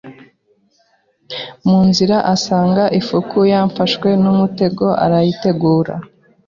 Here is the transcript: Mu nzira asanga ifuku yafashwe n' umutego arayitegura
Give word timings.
Mu 1.67 1.79
nzira 1.87 2.17
asanga 2.33 2.83
ifuku 2.99 3.37
yafashwe 3.51 4.07
n' 4.21 4.29
umutego 4.33 4.85
arayitegura 5.03 5.93